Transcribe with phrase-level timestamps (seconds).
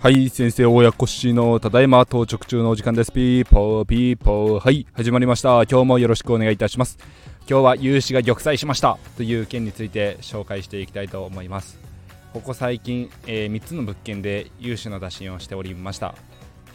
[0.00, 3.12] はい先生親子氏のただいま到着中のお時間です。
[3.12, 5.62] ピーポーピーポーはい始まりました。
[5.70, 6.98] 今日もよろしくお願いいたします。
[7.48, 11.78] 今日は融資が玉砕しましたという件について紹介していきたいと思います。
[12.32, 16.16] ここ最近、えー、3つの物件で融資の打診をしておりました。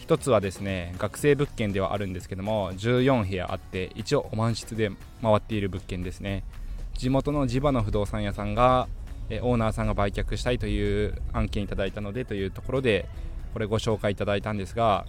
[0.08, 4.92] 1つはですね学生物件ではあるんですけども14部屋あって一応お満室で
[5.22, 6.46] 回っている物件ですね。
[6.98, 8.88] 地元の地場の不動産屋さんが
[9.30, 13.08] オーナーさんが売却したいという案件いただいたのでというところで
[13.54, 15.06] これご紹介いただいたんですが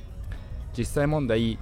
[0.77, 1.59] 実際問題、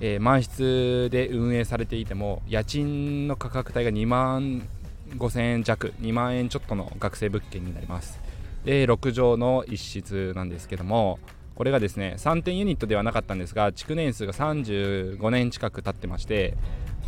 [0.00, 4.68] えー、満室で運営されていても家賃の価格帯が2万
[5.16, 8.20] 5000円弱2万円ちょっとの学生物件になります。
[8.64, 11.18] で6畳の一室なんですけども
[11.54, 16.54] これがですね3点ユニットではなかったんですが築年数が35年近く経ってまして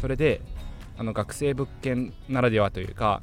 [0.00, 0.40] それで
[1.00, 3.22] あの学生物件ならではというか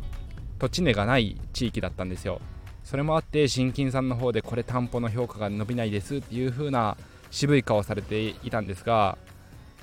[0.58, 2.42] 土地値がない地域だったんですよ。
[2.84, 6.98] それもあって新金さんの方でこれ担保の評価が伸びないですっていう風な
[7.30, 9.20] 渋い顔をされていたんですが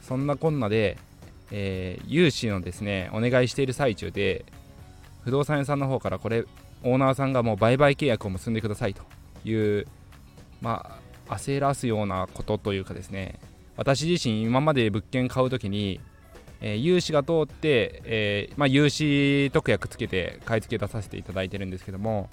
[0.03, 0.97] そんなこんなで、
[1.53, 4.45] えー、融資のですねお願いしている最中で
[5.23, 6.47] 不動産屋さんの方からこれ
[6.83, 9.03] オーナーさんがもう売買契約を結んでくださいと
[9.45, 9.87] いう
[10.61, 13.39] まあ焦らすようなことというかですね
[13.77, 16.01] 私自身今まで物件買う時に
[16.67, 22.31] えー、融資が通って、えー、まあ、融資特約つけて買い付け出させていただいてるんですけども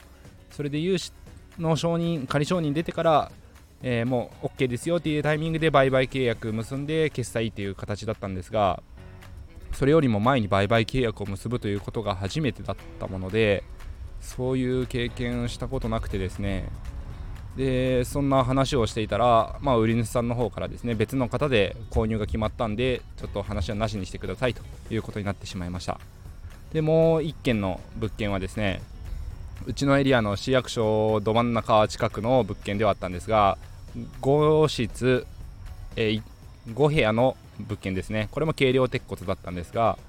[0.51, 1.11] それで融資
[1.59, 3.31] の承認仮承認出てから、
[3.83, 8.81] えー、もう OK ですよっていうタイミングで売買契約結んで決済っていう形だったんですが
[9.73, 13.65] それよりも前に売買契約を結ぶということが初めてだったもので
[14.21, 16.69] そういう経験したことなくてですね
[17.57, 25.99] でそんな話をしていたら、まあ、売り主さんの方からですね別の方で購入が決まったんでちょっと話はなしにしてくださいということになってしまいました。
[26.71, 28.81] でもう1件の物件はですね
[29.65, 33.57] うちのエリアの市役所ど真ん中近くの物件ではあったんですが
[34.21, 35.27] 5室、
[35.97, 36.21] え、
[36.69, 38.29] 5部屋の物件ですね。
[38.31, 39.99] これも軽量鉄骨だったんですが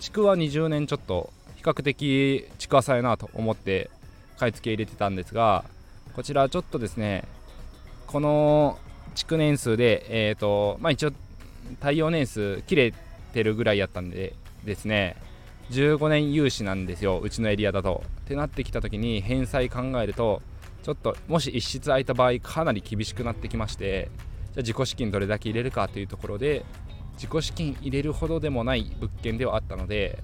[0.00, 3.90] 築は20年ちょっと比較的築浅いなと思って
[4.36, 5.64] 買い付け入れてたんですが
[6.18, 7.22] こちらちょっとですね
[8.08, 8.76] この
[9.14, 11.12] 築年数でえっ、ー、とまあ一応
[11.78, 12.92] 耐用年数切れ
[13.32, 14.34] てるぐらいやったんで
[14.64, 15.14] ですね
[15.70, 18.02] 15年融資なんですようちのエリアだと。
[18.22, 20.42] ってなってきた時に返済考えると
[20.82, 24.10] ちょっともし一室空いた場合かなり厳しくなってきまして
[24.46, 26.64] じゃあ自己資金どれだけ入れるかというところで
[27.14, 30.18] 自己資金入れるほどでもない物件ではあったので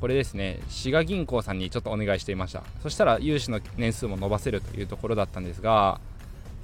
[0.00, 0.60] これですね。
[0.68, 2.62] 滋賀銀行さんにちょっとお願いしていました。
[2.82, 6.00] そしたら融資の年数も伸ばせるというところだったんですが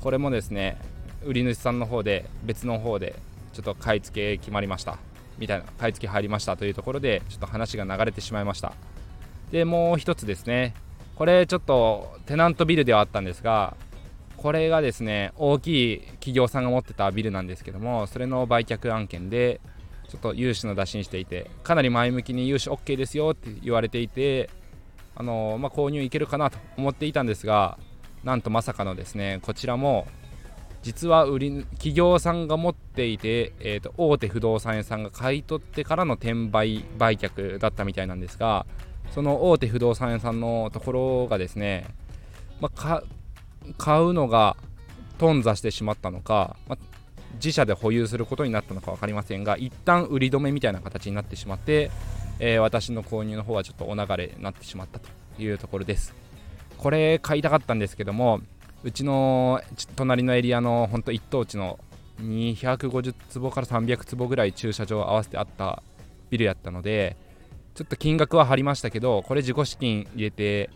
[0.00, 0.76] これもですね
[1.24, 3.16] 売り主さんの方で別の方で
[3.52, 4.98] ちょっと買い付け決まりました。
[5.36, 8.72] みたいな買い付け入りましたというところでちょっと話が流れてしまいました。
[9.50, 10.74] でもう一つですね。
[11.16, 13.76] これちょっとテナントビルではあったんですが
[14.36, 19.60] これがですね大きい企業さんが持ってたビルなんですけどもそれの売却案件で
[20.08, 24.50] ちょっと融資の打診していてかなり前向きに融資 OK ですよって言われていて
[25.16, 27.78] あのまあ、購入いけるかなと思っていたんですが
[28.24, 30.08] なんとまさかのですねこちらも
[30.82, 38.66] 実は売り企業さんが持っていて、えーと、大手不動産屋さんが買い取ってからの転売売却だったみたいなんですが
[39.12, 41.86] その大手不動産屋さんのところがですね、
[42.60, 43.02] まあ、
[43.78, 44.56] 買うのが
[45.18, 46.93] 頓挫してしまったのか、まあ、
[47.34, 51.90] 自社で保有することになったのか分かりませんが一旦売り止めみたいな形になってしまって、
[52.38, 55.08] えー、私の購入の方はちょっとお流れになってしまったと
[55.38, 56.14] いうところです。
[56.78, 58.40] これ買いたかったんですけども
[58.82, 59.62] うちの
[59.96, 61.78] 隣のエリアの本当一等地の
[62.20, 65.82] 250坪から300坪ぐらい駐車場合わせてあった
[66.30, 67.16] ビルやったので
[67.74, 70.70] ちょっと金額は張りましたけどこれ自己資金入れて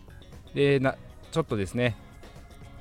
[0.53, 0.95] でな
[1.31, 1.95] ちょっとですね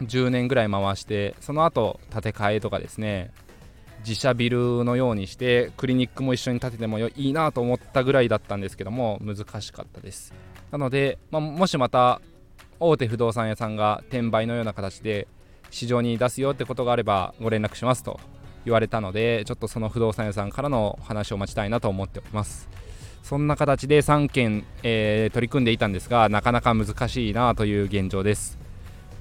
[0.03, 3.31] 10年ぐらい回してその後建て替えとかですね
[4.01, 10.33] 自社ビルのようにしてクリニックも一緒に建ててもいいなと思ったぐらいだったんですけども難しかったです。
[10.71, 12.21] なので、まあ、もしまた
[12.81, 15.27] 大手不動産屋さんが転売のような形で
[15.71, 18.21] 市場に出すよってことがあればご連絡しますと
[18.65, 22.69] 言われたのでちょっとその不動産屋さんからの話を待ちたいなと思っております。
[23.23, 28.59] そんな形で3件、えー、取り組んでいたんですがなかなか難しいなという現状です。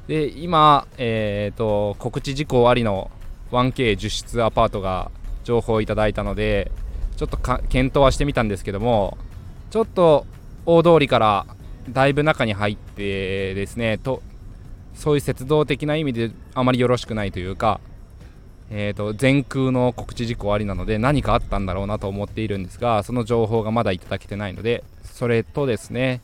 [0.07, 3.11] で今、えーと告知事項ありの
[3.51, 5.11] 1K10 室アパートが
[5.43, 6.71] 情報をいただいたので
[7.15, 9.17] ちょっと検討はしてみたんですけども
[9.69, 10.25] ちょっと
[10.65, 11.45] 大通りから
[11.89, 14.21] だいぶ中に入ってですねと
[14.93, 17.79] そういう鉄道的な意味であまりよろしくないというか、
[18.71, 26.21] えーと、全空の告知事項ありなので何かあったんだろうなと思っているんですがその情報がまだいただけてないのでそれとですね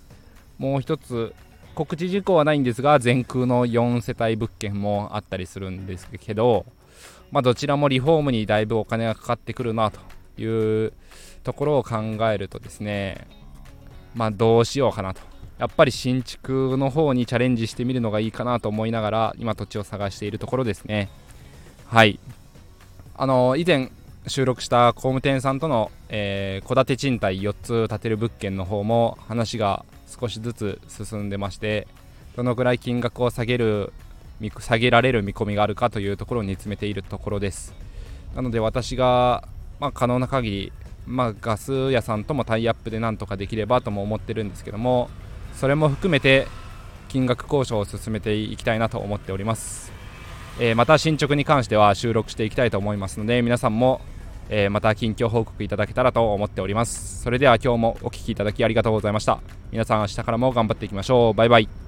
[0.58, 1.34] もう一つ
[1.75, 6.66] 告知事項はないんですが全空の4世帯物件もあったりするんですけど、
[7.34, 10.00] まあ、どちらもリフォームにだいぶお金がかかってくるなと
[10.40, 10.94] いう
[11.44, 11.96] ところを考
[12.32, 13.28] えるとですね
[14.14, 15.22] まあどうしようかなと。
[15.58, 21.10] やっぱり新築の方にチャレンジしてみるのがいいかなと思いながら今土地を探しているところですね。
[21.88, 22.20] はい。
[23.16, 23.92] あの以前
[24.28, 31.88] 収録した工務店さんとの戸、えー、建て賃貸4つ建てる物件の方も話が少しずつ進んでまして
[32.36, 33.92] どのぐらい金額を下げる
[34.60, 37.74] 下げられる見込みがあるかというところを煮詰めているところです。
[38.36, 39.48] なので私が、
[39.80, 40.74] まあ、可能な限り、
[41.06, 45.10] まあ、ガス屋さんともタイアップでなんとかできればとも思ってるんですけども
[45.54, 46.48] それも含めて
[47.10, 49.92] 金額交渉を進めていきたいなと思っております、
[50.60, 54.02] えー、また進捗に関しては収録していきたいと思いますので皆さんも
[54.50, 57.22] え、また近況報告いただけたらと思っております。
[57.22, 59.40] それでは今日もお聴きいただきありがとうございました。
[59.72, 61.34] 皆さん明日からも頑張っていきましょう。
[61.34, 61.83] バイバイ。